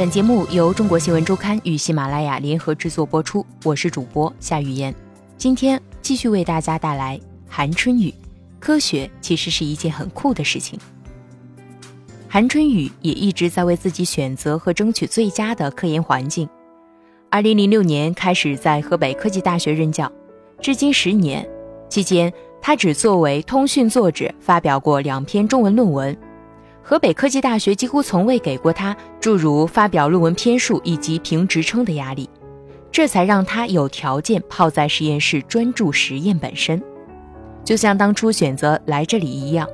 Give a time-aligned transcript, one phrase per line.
[0.00, 4.94] 本节目由中国新闻周刊与喜马拉雅联合制作播出，我是主播夏雨嫣。
[5.36, 8.14] 今天继续为大家带来韩春雨。
[8.58, 10.80] 科学其实是一件很酷的事情。
[12.30, 16.48] 韩春雨也一直在为自己选择和争取最佳的科研环境。
[17.28, 20.10] 二零零六年开始在河北科技大学任教，
[20.62, 21.46] 至今十年，
[21.90, 26.16] 期间他只作为通讯作者发表过两篇中文论文。
[26.82, 32.28] 河北科技大学几乎从未给过他诸如发表论文篇数以及评职称的压力，
[32.90, 36.82] 这才让他有条件泡在实验室专注实验本身。
[37.62, 39.68] 就像当初选择来这里一样，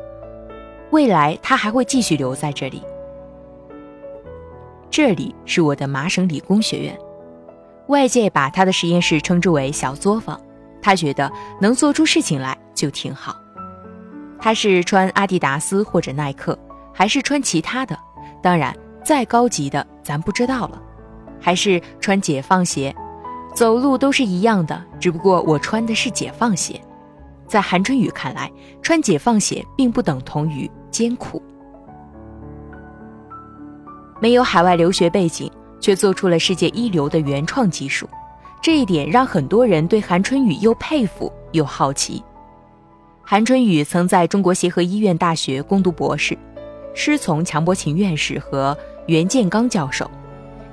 [0.91, 2.83] 未来他还会继续留在这里。
[4.91, 6.99] 这里是我的麻省理工学院，
[7.87, 10.39] 外界把他的实验室称之为“小作坊”，
[10.83, 13.37] 他觉得能做出事情来就挺好。
[14.39, 16.59] 他是穿阿迪达斯或者耐克。
[16.97, 17.95] 还是穿其他的，
[18.41, 20.83] 当然再高级的咱不知道了。
[21.39, 22.95] 还是穿解放鞋，
[23.55, 26.81] 走路都是一样的，只不过我穿的是解放鞋。
[27.47, 31.41] 在韩春雨看来，穿解放鞋并不等同于艰苦。
[34.19, 38.09] 没有海外留学背景，却做出了世界一流的原创技术，
[38.63, 42.25] 这一点让很多人对韩春雨又佩服又好奇。
[43.23, 46.37] 韩春雨曾在中国协和医院大学攻读博士。
[46.99, 50.11] 师从强伯勤院士和袁建刚教授，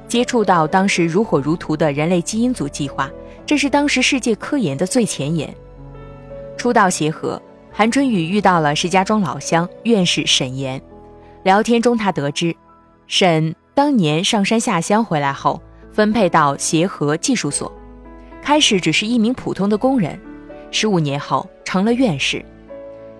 [0.07, 3.11] 接触到当时如火如荼的人类基因组计划，
[3.45, 5.53] 这是当时世界科研的最前沿。
[6.55, 7.39] 初到协和，
[7.73, 10.81] 韩春雨遇到了石家庄老乡院士沈岩，
[11.43, 12.55] 聊天中他得知，
[13.05, 17.69] 沈当年上山下乡回来后，分配到协和技术所，
[18.41, 20.17] 开始只是一名普通的工人，
[20.71, 22.43] 十五年后成了院士，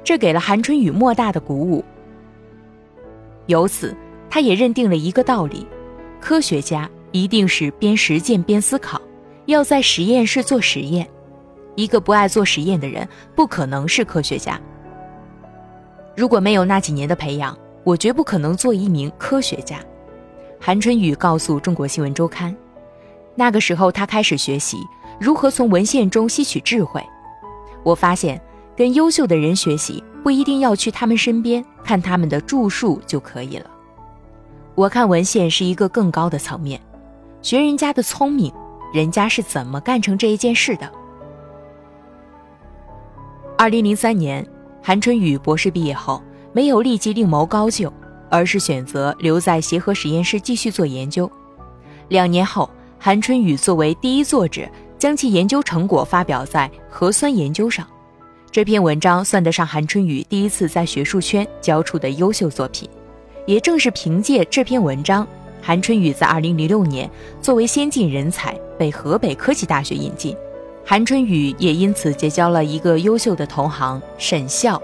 [0.06, 1.84] 这给了韩春雨莫大的鼓舞。
[3.48, 3.96] 由此，
[4.30, 5.68] 他也认定了一个道理：
[6.22, 9.02] 科学家一定是边实践边思考，
[9.46, 11.08] 要在实验室做实验。
[11.76, 14.60] 一个不爱做实验的人，不可能是科学家。
[16.16, 19.80] 如果没有那几年的培养，我绝不可能做一名科学家。
[20.60, 22.56] 韩春雨告诉中国新闻周刊，
[23.36, 24.78] 那个时候他开始学习
[25.20, 27.04] 如何从文献中吸取智慧。
[27.84, 28.40] 我发现，
[28.78, 30.02] 跟优秀的人学习。
[30.24, 33.70] 不一定要去他们身边看他们的著述就可以了。
[34.74, 36.82] 我看文献是一个更高的层面，
[37.42, 38.52] 学人家的聪明，
[38.94, 40.90] 人家是怎么干成这一件事的。
[43.58, 44.46] 二零零三年，
[44.82, 46.24] 韩春雨博士毕业后，
[46.54, 47.92] 没有立即另谋高就，
[48.30, 51.30] 而是选择留在协和实验室继续做研究。
[52.08, 54.68] 两年后，韩春雨作为第一作者，
[54.98, 57.86] 将其研究成果发表在《核酸研究》上。
[58.54, 62.88] 这篇文章算得上韩春雨第一次在学术圈交出的优秀作品，
[63.48, 65.28] 也正是凭借这篇文章，
[65.60, 67.10] 韩春雨在2006年
[67.42, 70.38] 作为先进人才被河北科技大学引进。
[70.86, 74.80] 韩春雨也因此结交了一个优秀的同行沈笑，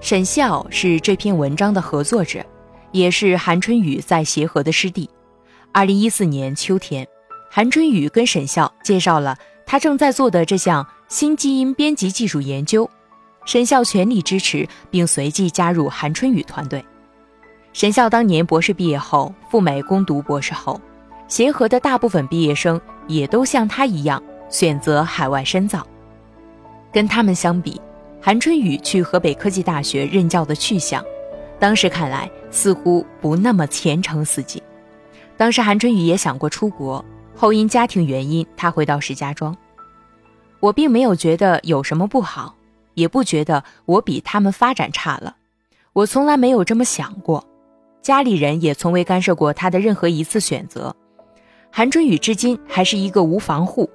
[0.00, 2.44] 沈笑是这篇文章的合作者，
[2.90, 5.08] 也是韩春雨在协和的师弟。
[5.74, 7.06] 2014年秋天，
[7.52, 12.90] 韩春雨跟沈笑介绍了他正在做的这项新基因编辑技术研究。
[13.46, 16.84] 沈笑全力支持，并随即加入韩春雨团队。
[17.72, 20.80] 沈笑当年博士毕业后赴美攻读博士后，
[21.28, 25.86] 协和的大部分毕业生也都像他一样选择海外深造。
[26.92, 27.80] 跟他们相比，
[28.20, 31.04] 韩春雨去河北科技大学任教的去向，
[31.60, 34.60] 当时看来似乎不那么前程似锦。
[35.36, 37.04] 当时韩春雨也想过出国，
[37.36, 39.56] 后因家庭原因，他回到石家庄。
[40.58, 42.55] 我并没有觉得有什么不好。
[42.96, 45.36] 也不觉得我比他们发展差了，
[45.92, 47.46] 我从来没有这么想过，
[48.02, 50.94] 家里人也从未干涉过他的任何一次选择。
[51.70, 53.88] 韩春雨至今还是一个无房户，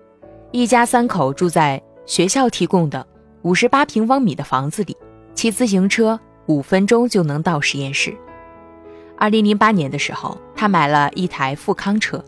[0.51, 3.05] 一家三口住在学校提供的
[3.41, 4.95] 五十八平方米的房子里，
[5.33, 8.15] 骑自行车五分钟就能到实验室。
[9.17, 12.23] 二零零八年的时候，他买了一台富康车，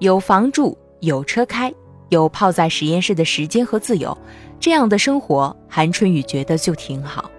[0.00, 1.72] 有房住，有车开，
[2.08, 4.16] 有泡在实验室的时间和自由。
[4.60, 7.30] 这样的生活，韩春雨觉得就挺好。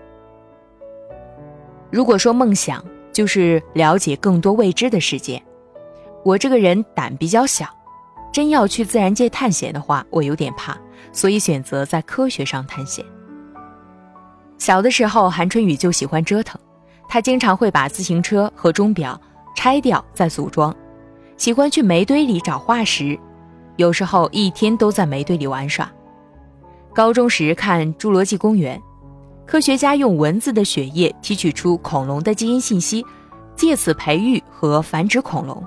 [1.92, 5.42] 如果说梦想就是了解更多未知的世界，
[6.24, 7.68] 我这个人胆比较小，
[8.32, 10.78] 真要去自然界探险的话，我有点怕，
[11.12, 13.04] 所以选择在科学上探险。
[14.58, 16.60] 小的时候，韩春雨就喜欢折腾，
[17.08, 19.20] 他经常会把自行车和钟表
[19.56, 20.74] 拆掉再组装，
[21.38, 23.20] 喜欢去煤堆里找化石，
[23.80, 25.90] 有时候一天都在煤堆里玩耍。
[26.94, 28.78] 高中时看《侏罗纪公园》，
[29.46, 33.06] 科学家用蚊子的血液提取出恐龙的基因信息，
[33.56, 35.64] 借此培育和繁殖恐龙。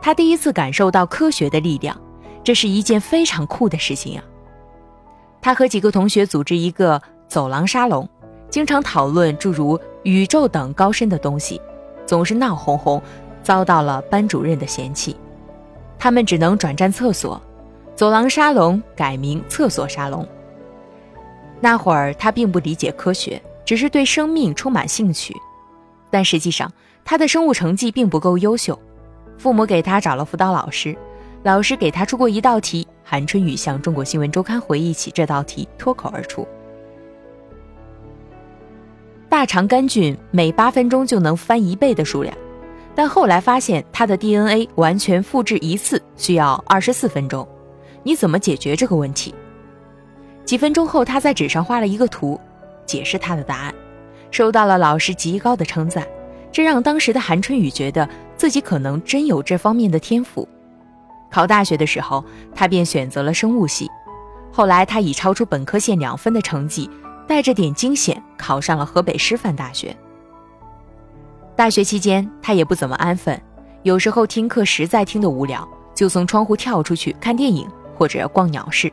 [0.00, 2.00] 他第一次感受到科学的力量，
[2.44, 4.22] 这是一件非常酷的事情呀。
[5.42, 8.08] 他和几个同学组织一个走廊沙龙，
[8.48, 11.60] 经常讨论诸如宇宙等高深的东西，
[12.06, 13.02] 总是闹哄哄，
[13.42, 15.16] 遭到了班主任的嫌弃。
[16.04, 17.40] 他们只能转战厕所，
[17.96, 20.28] 走廊沙龙改名厕所沙龙。
[21.62, 25.34] 那会儿他并不理解科学，只是对生命充满兴趣，
[26.10, 26.70] 但实际上
[27.06, 28.78] 他的生物成绩并不够优秀，
[29.38, 30.94] 父母给他找了辅导老师。
[31.42, 36.46] 老师给他出过一道题，韩春雨向中国新闻周刊回忆起这道题，脱口而出
[39.30, 42.36] ：“大肠杆菌每八分钟就能翻一倍的数量，
[42.94, 47.46] 但后来发现他的 DNA 完全复制一次需要二十四分钟，
[48.02, 49.34] 你怎么解决这个问题？”
[50.44, 52.38] 几分钟后，他在纸上画了一个图，
[52.84, 53.74] 解释他的答案，
[54.30, 56.06] 收到了老师极高的称赞，
[56.52, 60.46] 这让当时的韩春雨觉得自己可能真有这方面的天赋。
[61.30, 62.24] 考大学的时候，
[62.54, 63.90] 他便选择了生物系。
[64.52, 66.88] 后来，他以超出本科线两分的成绩，
[67.26, 69.96] 带着点惊险考上了河北师范大学。
[71.56, 73.40] 大学期间，他也不怎么安分，
[73.84, 77.64] 有时候听课实在听得无聊，就从窗户跳出去看电影
[77.94, 78.92] 或者逛鸟市。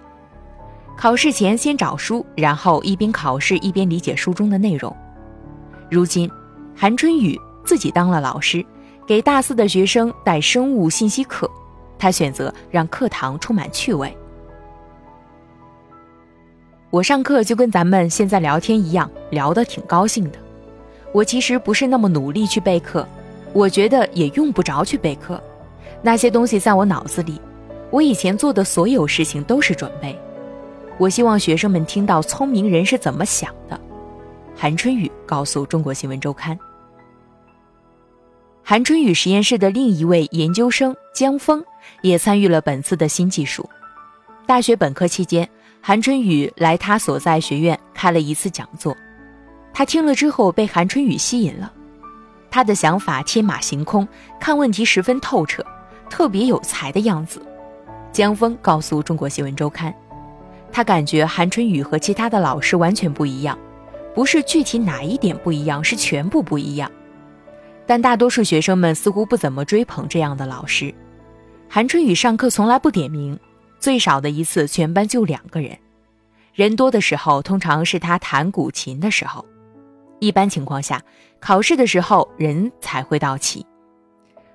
[0.95, 4.95] 考试前先找书，然后一边考试一边理解书中的内容。
[5.89, 6.29] 如今，
[6.75, 7.35] 韩春雨
[7.65, 8.63] 自己当了老师，
[9.07, 11.49] 给大四的学生带生物信息课。
[11.97, 14.15] 他选择让课堂充满趣味。
[16.91, 20.37] 我上课就跟咱们现在聊天一样，聊得挺高兴的。
[21.13, 23.07] 我其实不是那么努力去备课，
[23.53, 25.41] 我觉得也用不着去备课，
[26.01, 27.39] 那些东西在我脑子里。
[27.89, 30.17] 我以前做的所有事情都是准备。
[30.97, 33.79] 我希望学生们听到聪明人是怎么想的。
[34.55, 36.57] 韩春雨告诉中国新闻周刊。
[38.63, 41.61] 韩春雨实验室的另一位研究生江峰
[42.01, 43.67] 也参与了本次的新技术。
[44.45, 45.49] 大学本科期间，
[45.81, 48.95] 韩春雨来他所在学院开了一次讲座，
[49.73, 51.71] 他听了之后被韩春雨吸引了。
[52.49, 54.07] 他的想法天马行空，
[54.39, 55.65] 看问题十分透彻，
[56.09, 57.41] 特别有才的样子。
[58.11, 59.93] 江峰告诉中国新闻周刊，
[60.71, 63.57] 他感觉韩春雨和其他的老师完全不一样，
[64.13, 66.91] 不是具体哪一点不一样，是全部不一样。
[67.87, 70.93] 但大多数学生们似乎不怎么追捧这样的老师。
[71.69, 73.39] 韩春雨上课从来不点名，
[73.79, 75.77] 最少的一次全班就两个人。
[76.53, 79.45] 人多的时候，通常是他弹古琴的时候。
[80.21, 81.01] 一般情况下，
[81.39, 83.65] 考试的时候人才会到齐。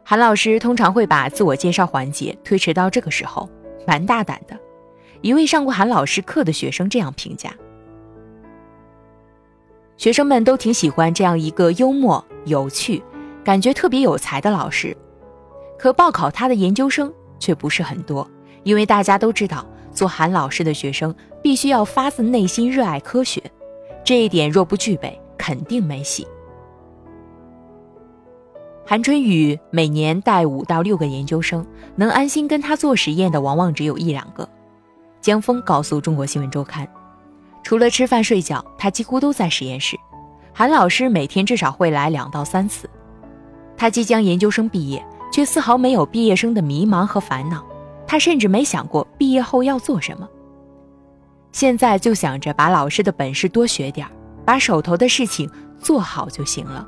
[0.04, 3.50] 韩老师通常会把自我介绍环节推迟到这个时候，
[3.84, 4.56] 蛮大胆的。
[5.22, 7.52] 一位上过韩老师课的学生这样评价。
[9.96, 13.02] 学生们都挺喜欢这样一个幽默有趣。
[13.42, 14.96] 感觉特别有才的老师，
[15.78, 18.28] 可报考他的研究生却不是很多，
[18.62, 23.40] 因为大家都知道，做韩老师的学生必须要发自内心热爱科学，
[24.04, 25.16] 这一点若不具备，
[25.46, 26.26] 肯定没戏。
[28.84, 31.64] 韩春雨每年带五到六个研究生，
[31.94, 34.48] 能安心跟他做实验的往往只有一两个。
[35.20, 36.88] 江峰告诉中国新闻周刊，
[37.62, 39.96] 除了吃饭睡觉，他几乎都在实验室。
[40.52, 42.90] 韩老师每天至少会来两到三次。
[43.76, 47.64] 他即将研究生毕业，却丝毫没有毕业生的迷茫和烦恼。
[48.04, 50.28] 他甚至没想过毕业后要做什么。
[51.52, 54.08] 现在就想着把老师的本事多学点
[54.46, 55.50] 把手头的事情
[55.80, 56.86] 做好就行了。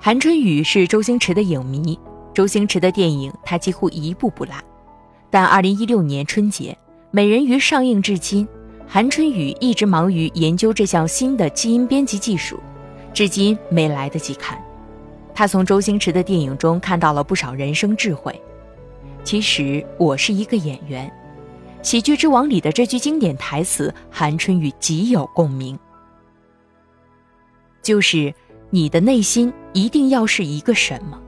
[0.00, 1.98] 韩春雨是周星驰的影迷，
[2.32, 4.54] 周星驰的电影他几乎一部不落。
[5.28, 6.76] 但2016年春节，
[7.10, 8.46] 《美人鱼》上映至今，
[8.86, 12.58] 韩春雨一直忙于研究这项新的基因编辑技术。
[13.14, 14.58] 至今没来得及看，
[15.34, 18.40] 他从周星驰的电影中看到了不少人生智慧。
[19.24, 21.08] 其实我是一个演员，
[21.82, 25.76] 《喜剧之王》里的这句经典台词，韩春雨极有共鸣。
[27.82, 28.32] 就是
[28.70, 31.20] 你的内心一定要是一个什么？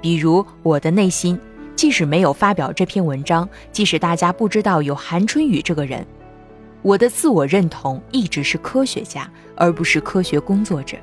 [0.00, 1.38] 比如我的内心，
[1.74, 6.06] 即使没有发表这篇文章，即使大家不知道有韩春雨这个人，
[6.82, 10.96] 我的自我认同一直是科学家，而不是科学工作者。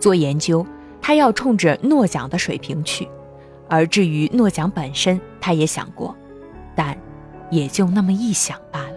[0.00, 0.66] 做研究，
[1.00, 3.08] 他要冲着诺奖的水平去，
[3.68, 6.14] 而至于诺奖本身，他也想过，
[6.74, 6.98] 但
[7.50, 8.95] 也就那么一想罢了。